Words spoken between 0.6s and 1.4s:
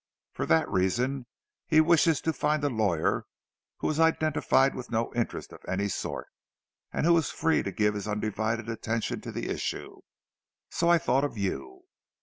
reason,